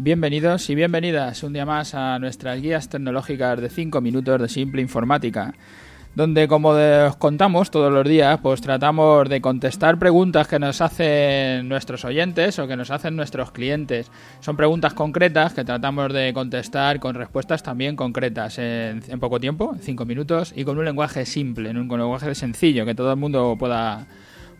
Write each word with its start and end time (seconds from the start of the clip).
Bienvenidos 0.00 0.70
y 0.70 0.76
bienvenidas 0.76 1.42
un 1.42 1.54
día 1.54 1.66
más 1.66 1.92
a 1.92 2.20
nuestras 2.20 2.62
guías 2.62 2.88
tecnológicas 2.88 3.60
de 3.60 3.68
5 3.68 4.00
minutos 4.00 4.40
de 4.40 4.48
simple 4.48 4.80
informática, 4.80 5.54
donde 6.14 6.46
como 6.46 6.68
os 6.68 7.16
contamos 7.16 7.72
todos 7.72 7.92
los 7.92 8.06
días, 8.06 8.38
pues 8.40 8.60
tratamos 8.60 9.28
de 9.28 9.40
contestar 9.40 9.98
preguntas 9.98 10.46
que 10.46 10.60
nos 10.60 10.80
hacen 10.82 11.68
nuestros 11.68 12.04
oyentes 12.04 12.60
o 12.60 12.68
que 12.68 12.76
nos 12.76 12.92
hacen 12.92 13.16
nuestros 13.16 13.50
clientes. 13.50 14.08
Son 14.38 14.56
preguntas 14.56 14.94
concretas 14.94 15.52
que 15.52 15.64
tratamos 15.64 16.12
de 16.12 16.32
contestar 16.32 17.00
con 17.00 17.16
respuestas 17.16 17.64
también 17.64 17.96
concretas 17.96 18.56
en, 18.60 19.02
poco 19.18 19.40
tiempo, 19.40 19.72
en 19.74 19.82
5 19.82 20.04
minutos, 20.04 20.52
y 20.54 20.62
con 20.62 20.78
un 20.78 20.84
lenguaje 20.84 21.26
simple, 21.26 21.70
en 21.70 21.76
un, 21.76 21.88
lenguaje 21.88 22.36
sencillo 22.36 22.86
que 22.86 22.94
todo 22.94 23.10
el 23.10 23.18
mundo 23.18 23.56
pueda, 23.58 24.06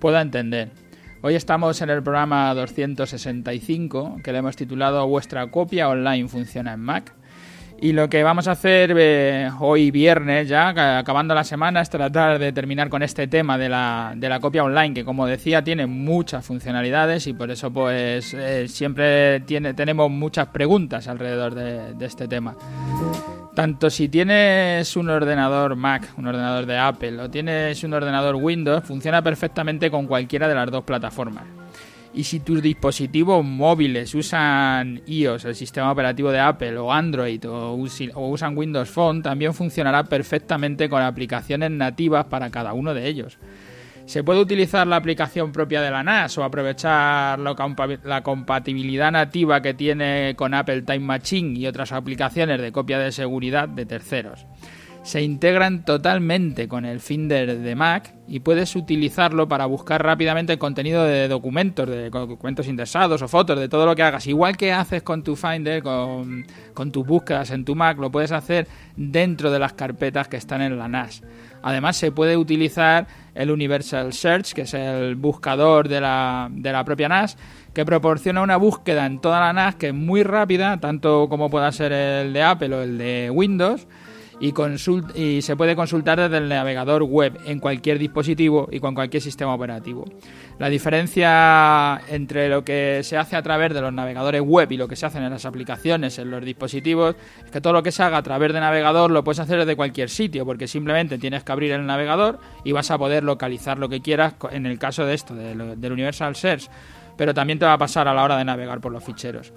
pueda 0.00 0.20
entender. 0.20 0.87
Hoy 1.20 1.34
estamos 1.34 1.82
en 1.82 1.90
el 1.90 2.00
programa 2.00 2.54
265 2.54 4.18
que 4.22 4.30
le 4.32 4.38
hemos 4.38 4.54
titulado 4.54 5.04
Vuestra 5.08 5.50
copia 5.50 5.88
online 5.88 6.28
funciona 6.28 6.74
en 6.74 6.80
Mac. 6.80 7.12
Y 7.80 7.92
lo 7.92 8.08
que 8.08 8.22
vamos 8.22 8.46
a 8.46 8.52
hacer 8.52 8.94
eh, 8.96 9.50
hoy 9.58 9.90
viernes, 9.90 10.48
ya 10.48 10.68
acabando 10.98 11.34
la 11.34 11.42
semana, 11.42 11.80
es 11.80 11.90
tratar 11.90 12.38
de 12.38 12.52
terminar 12.52 12.88
con 12.88 13.02
este 13.02 13.26
tema 13.26 13.58
de 13.58 13.68
la, 13.68 14.12
de 14.16 14.28
la 14.28 14.38
copia 14.38 14.62
online, 14.62 14.94
que 14.94 15.04
como 15.04 15.26
decía 15.26 15.62
tiene 15.64 15.86
muchas 15.88 16.46
funcionalidades 16.46 17.26
y 17.26 17.32
por 17.32 17.50
eso 17.50 17.72
pues 17.72 18.32
eh, 18.34 18.68
siempre 18.68 19.40
tiene, 19.40 19.74
tenemos 19.74 20.10
muchas 20.10 20.46
preguntas 20.48 21.08
alrededor 21.08 21.54
de, 21.56 21.94
de 21.94 22.06
este 22.06 22.28
tema. 22.28 22.54
Tanto 23.58 23.90
si 23.90 24.08
tienes 24.08 24.94
un 24.94 25.10
ordenador 25.10 25.74
Mac, 25.74 26.12
un 26.16 26.28
ordenador 26.28 26.64
de 26.64 26.78
Apple, 26.78 27.20
o 27.20 27.28
tienes 27.28 27.82
un 27.82 27.92
ordenador 27.92 28.36
Windows, 28.36 28.84
funciona 28.84 29.20
perfectamente 29.20 29.90
con 29.90 30.06
cualquiera 30.06 30.46
de 30.46 30.54
las 30.54 30.70
dos 30.70 30.84
plataformas. 30.84 31.42
Y 32.14 32.22
si 32.22 32.38
tus 32.38 32.62
dispositivos 32.62 33.44
móviles 33.44 34.14
usan 34.14 35.02
iOS, 35.06 35.44
el 35.46 35.56
sistema 35.56 35.90
operativo 35.90 36.30
de 36.30 36.38
Apple, 36.38 36.78
o 36.78 36.92
Android, 36.92 37.44
o, 37.48 37.74
usan 37.74 38.56
Windows 38.56 38.90
Phone, 38.90 39.22
también 39.22 39.52
funcionará 39.52 40.04
perfectamente 40.04 40.88
con 40.88 41.02
aplicaciones 41.02 41.72
nativas 41.72 42.26
para 42.26 42.50
cada 42.50 42.74
uno 42.74 42.94
de 42.94 43.08
ellos. 43.08 43.38
Se 44.08 44.24
puede 44.24 44.40
utilizar 44.40 44.86
la 44.86 44.96
aplicación 44.96 45.52
propia 45.52 45.82
de 45.82 45.90
la 45.90 46.02
NAS 46.02 46.38
o 46.38 46.42
aprovechar 46.42 47.38
la 47.38 48.22
compatibilidad 48.22 49.12
nativa 49.12 49.60
que 49.60 49.74
tiene 49.74 50.34
con 50.34 50.54
Apple 50.54 50.80
Time 50.80 51.00
Machine 51.00 51.58
y 51.58 51.66
otras 51.66 51.92
aplicaciones 51.92 52.58
de 52.58 52.72
copia 52.72 52.98
de 52.98 53.12
seguridad 53.12 53.68
de 53.68 53.84
terceros 53.84 54.46
se 55.02 55.22
integran 55.22 55.84
totalmente 55.84 56.68
con 56.68 56.84
el 56.84 57.00
Finder 57.00 57.58
de 57.58 57.74
Mac 57.74 58.14
y 58.26 58.40
puedes 58.40 58.76
utilizarlo 58.76 59.48
para 59.48 59.64
buscar 59.66 60.02
rápidamente 60.02 60.52
el 60.52 60.58
contenido 60.58 61.04
de 61.04 61.28
documentos, 61.28 61.88
de 61.88 62.10
documentos 62.10 62.66
indexados 62.66 63.22
o 63.22 63.28
fotos, 63.28 63.58
de 63.58 63.68
todo 63.68 63.86
lo 63.86 63.96
que 63.96 64.02
hagas. 64.02 64.26
Igual 64.26 64.56
que 64.56 64.72
haces 64.72 65.02
con 65.02 65.22
tu 65.22 65.34
Finder, 65.34 65.82
con, 65.82 66.44
tus 66.92 67.06
búsquedas 67.06 67.50
en 67.50 67.64
tu 67.64 67.74
Mac, 67.74 67.98
lo 67.98 68.10
puedes 68.10 68.32
hacer 68.32 68.68
dentro 68.96 69.50
de 69.50 69.58
las 69.58 69.72
carpetas 69.72 70.28
que 70.28 70.36
están 70.36 70.60
en 70.60 70.78
la 70.78 70.88
NAS. 70.88 71.22
Además, 71.62 71.96
se 71.96 72.12
puede 72.12 72.36
utilizar 72.36 73.06
el 73.34 73.50
Universal 73.50 74.12
Search, 74.12 74.52
que 74.52 74.62
es 74.62 74.74
el 74.74 75.16
buscador 75.16 75.88
de 75.88 76.00
la, 76.00 76.48
de 76.50 76.70
la 76.70 76.84
propia 76.84 77.08
NAS, 77.08 77.38
que 77.72 77.84
proporciona 77.84 78.42
una 78.42 78.56
búsqueda 78.56 79.06
en 79.06 79.20
toda 79.20 79.40
la 79.40 79.52
NAS 79.52 79.76
que 79.76 79.88
es 79.88 79.94
muy 79.94 80.22
rápida, 80.22 80.78
tanto 80.80 81.28
como 81.28 81.48
pueda 81.48 81.72
ser 81.72 81.92
el 81.92 82.32
de 82.32 82.42
Apple 82.42 82.74
o 82.74 82.82
el 82.82 82.98
de 82.98 83.30
Windows 83.30 83.86
y, 84.40 84.54
y 85.14 85.42
se 85.42 85.56
puede 85.56 85.76
consultar 85.76 86.20
desde 86.20 86.38
el 86.38 86.48
navegador 86.48 87.02
web 87.02 87.38
en 87.44 87.58
cualquier 87.58 87.98
dispositivo 87.98 88.68
y 88.70 88.80
con 88.80 88.94
cualquier 88.94 89.22
sistema 89.22 89.54
operativo. 89.54 90.04
La 90.58 90.68
diferencia 90.68 92.00
entre 92.08 92.48
lo 92.48 92.64
que 92.64 93.00
se 93.04 93.16
hace 93.16 93.36
a 93.36 93.42
través 93.42 93.72
de 93.72 93.80
los 93.80 93.92
navegadores 93.92 94.42
web 94.42 94.70
y 94.72 94.76
lo 94.76 94.88
que 94.88 94.96
se 94.96 95.06
hace 95.06 95.18
en 95.18 95.30
las 95.30 95.44
aplicaciones, 95.44 96.18
en 96.18 96.30
los 96.30 96.44
dispositivos, 96.44 97.14
es 97.44 97.50
que 97.50 97.60
todo 97.60 97.72
lo 97.72 97.82
que 97.82 97.92
se 97.92 98.02
haga 98.02 98.18
a 98.18 98.22
través 98.22 98.52
de 98.52 98.60
navegador 98.60 99.10
lo 99.10 99.22
puedes 99.22 99.38
hacer 99.38 99.58
desde 99.58 99.76
cualquier 99.76 100.10
sitio, 100.10 100.44
porque 100.44 100.66
simplemente 100.66 101.18
tienes 101.18 101.44
que 101.44 101.52
abrir 101.52 101.72
el 101.72 101.86
navegador 101.86 102.40
y 102.64 102.72
vas 102.72 102.90
a 102.90 102.98
poder 102.98 103.22
localizar 103.22 103.78
lo 103.78 103.88
que 103.88 104.00
quieras 104.00 104.34
en 104.50 104.66
el 104.66 104.78
caso 104.78 105.06
de 105.06 105.14
esto, 105.14 105.34
del 105.34 105.92
Universal 105.92 106.34
Search, 106.34 106.68
pero 107.18 107.34
también 107.34 107.58
te 107.58 107.66
va 107.66 107.74
a 107.74 107.78
pasar 107.78 108.08
a 108.08 108.14
la 108.14 108.22
hora 108.22 108.38
de 108.38 108.44
navegar 108.44 108.80
por 108.80 108.92
los 108.92 109.04
ficheros. 109.04 109.52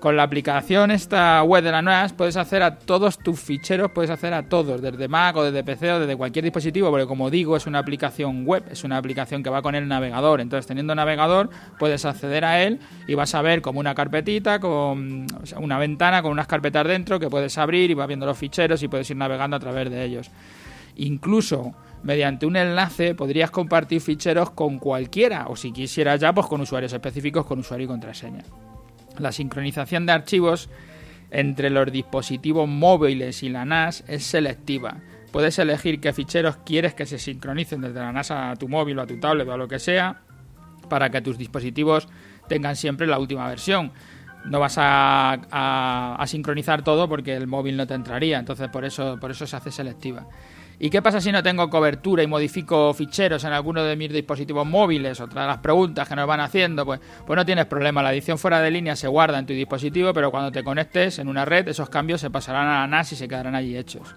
Con 0.00 0.14
la 0.16 0.24
aplicación 0.24 0.90
esta 0.90 1.42
web 1.42 1.64
de 1.64 1.72
la 1.72 1.80
NAS 1.80 2.12
puedes 2.12 2.36
hacer 2.36 2.62
a 2.62 2.78
todos 2.78 3.18
tus 3.18 3.40
ficheros, 3.40 3.90
puedes 3.90 4.10
hacer 4.10 4.34
a 4.34 4.46
todos, 4.46 4.82
desde 4.82 5.08
Mac 5.08 5.34
o 5.36 5.42
desde 5.42 5.64
PC 5.64 5.92
o 5.92 6.00
desde 6.00 6.14
cualquier 6.14 6.44
dispositivo, 6.44 6.90
porque 6.90 7.06
como 7.06 7.30
digo, 7.30 7.56
es 7.56 7.66
una 7.66 7.78
aplicación 7.78 8.44
web, 8.44 8.62
es 8.70 8.84
una 8.84 8.98
aplicación 8.98 9.42
que 9.42 9.48
va 9.48 9.62
con 9.62 9.74
el 9.74 9.88
navegador. 9.88 10.42
Entonces, 10.42 10.66
teniendo 10.66 10.94
navegador, 10.94 11.48
puedes 11.78 12.04
acceder 12.04 12.44
a 12.44 12.62
él 12.62 12.78
y 13.08 13.14
vas 13.14 13.34
a 13.34 13.40
ver 13.40 13.62
como 13.62 13.80
una 13.80 13.94
carpetita, 13.94 14.60
con 14.60 15.26
una 15.58 15.78
ventana 15.78 16.20
con 16.20 16.32
unas 16.32 16.46
carpetas 16.46 16.86
dentro 16.86 17.18
que 17.18 17.30
puedes 17.30 17.56
abrir 17.56 17.90
y 17.90 17.94
vas 17.94 18.06
viendo 18.06 18.26
los 18.26 18.36
ficheros 18.36 18.82
y 18.82 18.88
puedes 18.88 19.08
ir 19.10 19.16
navegando 19.16 19.56
a 19.56 19.60
través 19.60 19.90
de 19.90 20.04
ellos. 20.04 20.30
Incluso 20.96 21.74
mediante 22.02 22.46
un 22.46 22.56
enlace 22.56 23.14
podrías 23.14 23.50
compartir 23.50 24.00
ficheros 24.00 24.50
con 24.50 24.78
cualquiera, 24.78 25.46
o 25.48 25.56
si 25.56 25.72
quisieras 25.72 26.20
ya, 26.20 26.32
pues 26.32 26.46
con 26.46 26.60
usuarios 26.60 26.92
específicos 26.92 27.46
con 27.46 27.60
usuario 27.60 27.84
y 27.84 27.88
contraseña. 27.88 28.44
La 29.18 29.32
sincronización 29.32 30.06
de 30.06 30.12
archivos 30.12 30.68
entre 31.30 31.70
los 31.70 31.90
dispositivos 31.90 32.68
móviles 32.68 33.42
y 33.42 33.48
la 33.48 33.64
NAS 33.64 34.04
es 34.06 34.24
selectiva. 34.24 34.98
Puedes 35.32 35.58
elegir 35.58 36.00
qué 36.00 36.12
ficheros 36.12 36.58
quieres 36.58 36.94
que 36.94 37.06
se 37.06 37.18
sincronicen 37.18 37.80
desde 37.80 38.00
la 38.00 38.12
NAS 38.12 38.30
a 38.30 38.54
tu 38.56 38.68
móvil 38.68 38.98
o 38.98 39.02
a 39.02 39.06
tu 39.06 39.18
tablet 39.18 39.48
o 39.48 39.52
a 39.52 39.56
lo 39.56 39.68
que 39.68 39.78
sea 39.78 40.22
para 40.88 41.10
que 41.10 41.20
tus 41.20 41.36
dispositivos 41.36 42.08
tengan 42.48 42.76
siempre 42.76 43.06
la 43.06 43.18
última 43.18 43.48
versión. 43.48 43.92
No 44.44 44.60
vas 44.60 44.76
a, 44.78 46.22
sincronizar 46.26 46.82
todo 46.82 47.08
porque 47.08 47.34
el 47.34 47.48
móvil 47.48 47.76
no 47.76 47.86
te 47.86 47.94
entraría, 47.94 48.38
entonces 48.38 48.68
por 48.68 48.84
eso, 48.84 49.18
por 49.20 49.32
eso 49.32 49.46
se 49.46 49.56
hace 49.56 49.72
selectiva. 49.72 50.26
¿Y 50.78 50.90
qué 50.90 51.00
pasa 51.00 51.22
si 51.22 51.32
no 51.32 51.42
tengo 51.42 51.70
cobertura 51.70 52.22
y 52.22 52.26
modifico 52.26 52.92
ficheros 52.92 53.44
en 53.44 53.52
alguno 53.54 53.82
de 53.82 53.96
mis 53.96 54.12
dispositivos 54.12 54.66
móviles? 54.66 55.18
Otra 55.20 55.42
de 55.42 55.48
las 55.48 55.58
preguntas 55.58 56.06
que 56.06 56.14
nos 56.14 56.26
van 56.26 56.40
haciendo, 56.40 56.84
pues, 56.84 57.00
pues 57.26 57.34
no 57.34 57.46
tienes 57.46 57.64
problema. 57.64 58.02
La 58.02 58.12
edición 58.12 58.36
fuera 58.36 58.60
de 58.60 58.70
línea 58.70 58.94
se 58.94 59.08
guarda 59.08 59.38
en 59.38 59.46
tu 59.46 59.54
dispositivo, 59.54 60.12
pero 60.12 60.30
cuando 60.30 60.52
te 60.52 60.62
conectes 60.62 61.18
en 61.18 61.28
una 61.28 61.46
red, 61.46 61.66
esos 61.68 61.88
cambios 61.88 62.20
se 62.20 62.28
pasarán 62.28 62.68
a 62.68 62.80
la 62.80 62.86
NAS 62.88 63.12
y 63.12 63.16
se 63.16 63.26
quedarán 63.26 63.54
allí 63.54 63.74
hechos. 63.74 64.14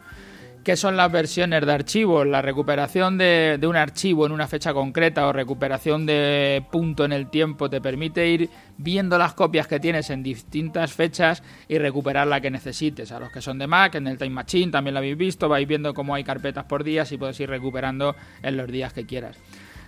¿Qué 0.69 0.78
son 0.78 0.96
las 0.96 1.12
versiones 1.12 1.66
de 1.66 1.72
archivos? 1.72 2.28
La 2.28 2.44
recuperación 2.44 3.18
de, 3.18 3.59
un 3.63 3.75
archivo 3.75 4.28
en 4.28 4.31
una 4.31 4.47
fecha 4.47 4.72
concreta 4.72 5.25
o 5.25 5.34
recuperación 5.34 6.06
de 6.06 6.63
punto 6.72 7.06
en 7.06 7.12
el 7.12 7.31
tiempo 7.31 7.72
te 7.72 7.81
permite 7.81 8.30
ir 8.30 8.52
viendo 8.78 9.18
las 9.18 9.34
copias 9.34 9.66
que 9.66 9.79
tienes 9.79 10.12
en 10.12 10.22
distintas 10.22 10.94
fechas 10.94 11.41
y 11.68 11.79
recuperar 11.79 12.28
la 12.28 12.40
que 12.40 12.52
necesites. 12.52 13.12
A 13.12 13.19
los 13.19 13.31
que 13.31 13.41
son 13.41 13.58
de 13.58 13.66
Mac, 13.66 13.96
en 13.96 14.06
el 14.06 14.19
Time 14.19 14.29
Machine 14.29 14.72
también 14.72 14.94
lo 14.94 15.00
habéis 15.00 15.18
visto, 15.18 15.50
vais 15.50 15.68
viendo 15.68 15.96
cómo 15.96 16.13
hay 16.13 16.24
carpetas 16.24 16.66
por 16.66 16.84
días 16.84 17.12
y 17.12 17.18
puedes 17.18 17.40
ir 17.40 17.50
recuperando 17.50 18.16
en 18.44 18.56
los 18.56 18.68
días 18.68 18.94
que 18.94 19.08
quieras. 19.08 19.40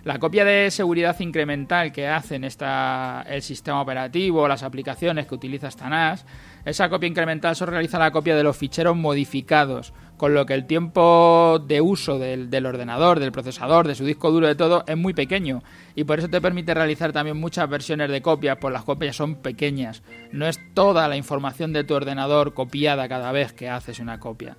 La 0.04 0.18
copia 0.18 0.44
de 0.44 0.68
seguridad 0.72 1.18
incremental 1.20 1.92
que 1.92 2.08
hacen 2.08 2.42
esta, 2.42 3.24
el 3.28 3.40
sistema 3.40 3.80
operativo, 3.80 4.48
las 4.48 4.64
aplicaciones 4.64 5.28
que 5.28 5.36
utiliza 5.36 5.68
esta 5.68 5.88
NAS, 5.88 6.26
esa 6.64 6.88
copia 6.88 7.06
incremental 7.06 7.54
solo 7.54 7.70
realiza 7.70 8.00
la 8.00 8.10
copia 8.10 8.34
de 8.34 8.42
los 8.42 8.56
ficheros 8.56 8.96
modificados, 8.96 9.92
con 10.16 10.34
lo 10.34 10.44
que 10.44 10.54
el 10.54 10.66
tiempo 10.66 11.62
de 11.64 11.80
uso 11.80 12.18
del, 12.18 12.66
ordenador, 12.66 13.20
del 13.20 13.30
procesador, 13.30 13.86
de 13.86 13.94
su 13.94 14.04
disco 14.04 14.32
duro, 14.32 14.48
de 14.48 14.56
todo, 14.56 14.82
es 14.88 14.96
muy 14.96 15.14
pequeño. 15.14 15.62
Y 15.94 16.02
por 16.02 16.18
eso 16.18 16.28
te 16.28 16.40
permite 16.40 16.74
realizar 16.74 17.12
también 17.12 17.36
muchas 17.36 17.68
versiones 17.68 18.10
de 18.10 18.22
copias, 18.22 18.58
pues 18.60 18.72
las 18.72 18.82
copias 18.82 19.14
son 19.14 19.36
pequeñas. 19.36 20.02
No 20.32 20.48
es 20.48 20.58
toda 20.74 21.06
la 21.06 21.16
información 21.16 21.72
de 21.72 21.84
tu 21.84 21.94
ordenador 21.94 22.54
copiada 22.54 23.08
cada 23.08 23.30
vez 23.30 23.52
que 23.52 23.68
haces 23.68 24.00
una 24.00 24.18
copia. 24.18 24.56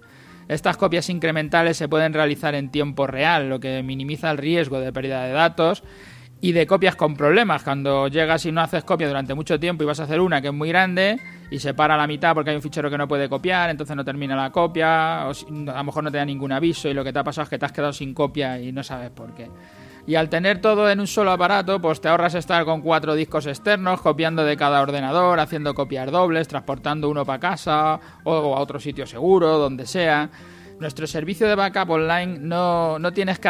Estas 0.48 0.78
copias 0.78 1.10
incrementales 1.10 1.78
se 1.78 1.88
pueden 1.88 2.14
realizar 2.14 2.56
en 2.56 2.70
tiempo 2.70 3.08
real, 3.08 3.50
lo 3.50 3.60
que 3.60 3.82
minimiza 3.84 4.32
el 4.32 4.38
riesgo 4.38 4.80
de 4.80 4.92
pérdida 4.92 5.24
de 5.24 5.32
datos 5.32 5.84
y 6.42 6.52
de 6.52 6.68
copias 6.68 6.96
con 6.96 7.16
problemas. 7.16 7.64
Cuando 7.64 8.10
llegas 8.10 8.46
y 8.46 8.52
no 8.52 8.62
haces 8.62 8.84
copia 8.84 9.08
durante 9.08 9.34
mucho 9.34 9.60
tiempo 9.60 9.84
y 9.84 9.88
vas 9.88 10.02
a 10.02 10.04
hacer 10.04 10.20
una 10.20 10.42
que 10.42 10.50
es 10.50 10.54
muy 10.54 10.70
grande 10.70 11.18
y 11.50 11.60
se 11.60 11.74
para 11.74 11.96
a 11.96 11.98
la 11.98 12.06
mitad 12.06 12.34
porque 12.34 12.50
hay 12.50 12.56
un 12.58 12.62
fichero 12.62 12.90
que 12.90 12.98
no 12.98 13.08
puede 13.08 13.30
copiar, 13.30 13.70
entonces 13.70 13.96
no 13.96 14.04
termina 14.04 14.36
la 14.36 14.52
copia, 14.52 15.28
o 15.28 15.32
a 15.32 15.78
lo 15.78 15.84
mejor 15.86 16.04
no 16.04 16.12
te 16.12 16.18
da 16.18 16.26
ningún 16.26 16.52
aviso 16.52 16.90
y 16.90 16.94
lo 16.94 17.04
que 17.04 17.14
te 17.14 17.20
ha 17.20 17.24
pasado 17.24 17.44
es 17.44 17.50
que 17.50 17.58
te 17.58 17.66
has 17.66 17.72
quedado 17.72 17.94
sin 17.94 18.14
copia 18.14 18.60
y 18.60 18.74
no 18.74 18.84
sabes 18.84 19.10
por 19.12 19.34
qué. 19.34 19.50
Y 20.06 20.16
al 20.16 20.30
tener 20.30 20.60
todo 20.60 20.90
en 20.90 21.00
un 21.00 21.08
solo 21.08 21.32
aparato, 21.32 21.80
pues 21.80 22.02
te 22.02 22.10
ahorras 22.10 22.36
estar 22.36 22.66
con 22.66 22.82
cuatro 22.82 23.16
discos 23.16 23.46
externos, 23.46 24.02
copiando 24.02 24.44
de 24.44 24.58
cada 24.58 24.82
ordenador, 24.82 25.40
haciendo 25.40 25.74
copias 25.74 26.12
dobles, 26.12 26.50
transportando 26.50 27.10
uno 27.10 27.26
para 27.26 27.40
casa 27.40 28.00
o 28.26 28.56
a 28.56 28.60
otro 28.60 28.80
sitio 28.82 29.08
seguro, 29.08 29.58
donde 29.58 29.86
sea. 29.86 30.30
Nuestro 30.80 31.08
servicio 31.08 31.48
de 31.48 31.56
backup 31.56 31.90
online 31.92 32.40
no, 32.40 33.00
no 33.00 33.14
tienes 33.14 33.40
que, 33.40 33.50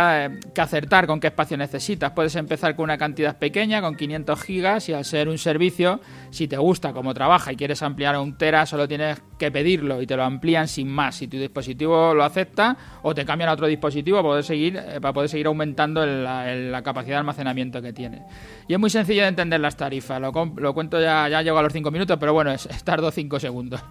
acertar 0.58 1.08
con 1.08 1.20
qué 1.20 1.28
espacio 1.28 1.58
necesitas. 1.58 2.12
Puedes 2.12 2.36
empezar 2.36 2.76
con 2.76 2.84
una 2.84 2.98
cantidad 2.98 3.38
pequeña, 3.38 3.82
con 3.82 3.96
500 3.96 4.42
gigas, 4.42 4.90
y 4.90 4.94
al 4.94 5.06
ser 5.06 5.30
un 5.30 5.38
servicio, 5.38 6.02
si 6.32 6.48
te 6.48 6.58
gusta 6.58 6.94
cómo 6.94 7.14
trabaja 7.14 7.52
y 7.54 7.56
quieres 7.56 7.82
ampliar 7.82 8.16
a 8.16 8.22
un 8.22 8.38
tera, 8.38 8.66
solo 8.66 8.88
tienes 8.88 9.22
que 9.38 9.52
pedirlo 9.52 10.02
y 10.02 10.08
te 10.08 10.16
lo 10.16 10.24
amplían 10.24 10.68
sin 10.68 10.90
más. 10.90 11.16
Si 11.16 11.28
tu 11.28 11.38
dispositivo 11.38 12.14
lo 12.14 12.24
acepta 12.24 12.78
o 13.02 13.16
te 13.16 13.26
cambian 13.26 13.50
a 13.50 13.54
otro 13.54 13.68
dispositivo 13.68 14.18
para 14.18 14.30
poder 14.30 14.44
seguir, 14.44 14.78
eh, 14.78 15.00
para 15.02 15.14
poder 15.14 15.30
seguir 15.30 15.48
aumentando 15.48 16.06
la, 16.06 16.82
capacidad 16.84 17.16
de 17.16 17.20
almacenamiento 17.20 17.82
que 17.82 17.94
tiene. 17.94 18.24
Y 18.68 18.74
es 18.74 18.80
muy 18.80 18.90
sencillo 18.90 19.22
de 19.22 19.30
entender 19.30 19.60
las 19.60 19.78
tarifas. 19.78 20.20
Lo, 20.20 20.32
lo 20.32 20.74
cuento 20.74 21.02
ya, 21.02 21.28
ya 21.30 21.42
llego 21.42 21.58
a 21.58 21.64
los 21.64 21.74
5 21.74 21.90
minutos, 21.92 22.18
pero 22.20 22.34
bueno, 22.34 22.52
es, 22.52 22.68
tardo 22.84 23.10
5 23.10 23.40
segundos. 23.40 23.82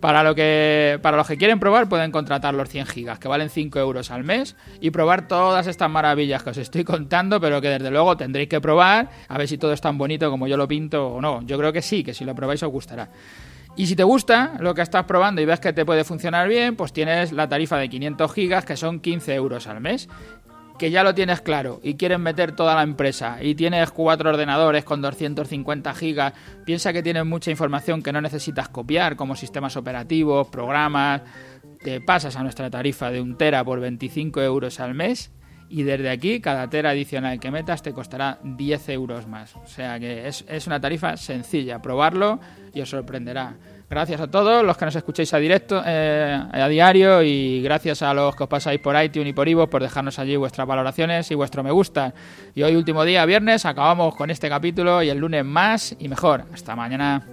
Para, 0.00 0.22
lo 0.22 0.34
que, 0.34 0.98
para 1.02 1.16
los 1.16 1.26
que 1.26 1.36
quieren 1.36 1.58
probar 1.58 1.88
pueden 1.88 2.10
contratar 2.10 2.54
los 2.54 2.68
100 2.68 2.86
gigas, 2.86 3.18
que 3.18 3.28
valen 3.28 3.50
5 3.50 3.78
euros 3.78 4.10
al 4.10 4.24
mes, 4.24 4.56
y 4.80 4.90
probar 4.90 5.28
todas 5.28 5.66
estas 5.66 5.90
maravillas 5.90 6.42
que 6.42 6.50
os 6.50 6.56
estoy 6.58 6.84
contando, 6.84 7.40
pero 7.40 7.60
que 7.60 7.68
desde 7.68 7.90
luego 7.90 8.16
tendréis 8.16 8.48
que 8.48 8.60
probar, 8.60 9.08
a 9.28 9.38
ver 9.38 9.48
si 9.48 9.58
todo 9.58 9.72
es 9.72 9.80
tan 9.80 9.98
bonito 9.98 10.30
como 10.30 10.46
yo 10.46 10.56
lo 10.56 10.68
pinto 10.68 11.08
o 11.08 11.20
no. 11.20 11.42
Yo 11.42 11.58
creo 11.58 11.72
que 11.72 11.82
sí, 11.82 12.04
que 12.04 12.14
si 12.14 12.24
lo 12.24 12.34
probáis 12.34 12.62
os 12.62 12.70
gustará. 12.70 13.08
Y 13.76 13.86
si 13.86 13.96
te 13.96 14.04
gusta 14.04 14.52
lo 14.60 14.72
que 14.72 14.82
estás 14.82 15.04
probando 15.04 15.42
y 15.42 15.46
ves 15.46 15.58
que 15.58 15.72
te 15.72 15.84
puede 15.84 16.04
funcionar 16.04 16.48
bien, 16.48 16.76
pues 16.76 16.92
tienes 16.92 17.32
la 17.32 17.48
tarifa 17.48 17.76
de 17.76 17.88
500 17.88 18.32
gigas, 18.32 18.64
que 18.64 18.76
son 18.76 19.00
15 19.00 19.34
euros 19.34 19.66
al 19.66 19.80
mes 19.80 20.08
que 20.84 20.90
ya 20.90 21.02
lo 21.02 21.14
tienes 21.14 21.40
claro 21.40 21.80
y 21.82 21.94
quieren 21.94 22.20
meter 22.20 22.52
toda 22.52 22.74
la 22.74 22.82
empresa 22.82 23.38
y 23.40 23.54
tienes 23.54 23.90
cuatro 23.90 24.28
ordenadores 24.28 24.84
con 24.84 25.00
250 25.00 25.94
gigas, 25.94 26.34
piensa 26.66 26.92
que 26.92 27.02
tienes 27.02 27.24
mucha 27.24 27.50
información 27.50 28.02
que 28.02 28.12
no 28.12 28.20
necesitas 28.20 28.68
copiar, 28.68 29.16
como 29.16 29.34
sistemas 29.34 29.78
operativos, 29.78 30.48
programas, 30.48 31.22
te 31.82 32.02
pasas 32.02 32.36
a 32.36 32.42
nuestra 32.42 32.68
tarifa 32.68 33.10
de 33.10 33.22
un 33.22 33.38
tera 33.38 33.64
por 33.64 33.80
25 33.80 34.42
euros 34.42 34.78
al 34.78 34.92
mes 34.92 35.30
y 35.68 35.82
desde 35.82 36.10
aquí 36.10 36.40
cada 36.40 36.68
tera 36.68 36.90
adicional 36.90 37.40
que 37.40 37.50
metas 37.50 37.82
te 37.82 37.92
costará 37.92 38.38
10 38.42 38.88
euros 38.90 39.26
más. 39.26 39.56
O 39.56 39.66
sea 39.66 39.98
que 39.98 40.28
es, 40.28 40.44
es 40.48 40.66
una 40.66 40.80
tarifa 40.80 41.16
sencilla, 41.16 41.80
probarlo 41.80 42.40
y 42.72 42.80
os 42.80 42.88
sorprenderá. 42.88 43.54
Gracias 43.88 44.20
a 44.20 44.26
todos 44.28 44.64
los 44.64 44.76
que 44.76 44.86
nos 44.86 44.96
escucháis 44.96 45.32
a 45.34 45.38
directo, 45.38 45.82
eh, 45.86 46.40
a 46.52 46.68
diario 46.68 47.22
y 47.22 47.62
gracias 47.62 48.02
a 48.02 48.14
los 48.14 48.34
que 48.34 48.44
os 48.44 48.48
pasáis 48.48 48.80
por 48.80 49.00
iTunes 49.00 49.28
y 49.28 49.32
por 49.32 49.48
Ivo 49.48 49.68
por 49.68 49.82
dejarnos 49.82 50.18
allí 50.18 50.36
vuestras 50.36 50.66
valoraciones 50.66 51.30
y 51.30 51.34
vuestro 51.34 51.62
me 51.62 51.70
gusta. 51.70 52.14
Y 52.54 52.62
hoy 52.62 52.74
último 52.76 53.04
día, 53.04 53.24
viernes, 53.26 53.66
acabamos 53.66 54.16
con 54.16 54.30
este 54.30 54.48
capítulo 54.48 55.02
y 55.02 55.10
el 55.10 55.18
lunes 55.18 55.44
más 55.44 55.94
y 55.98 56.08
mejor. 56.08 56.44
Hasta 56.52 56.74
mañana. 56.74 57.24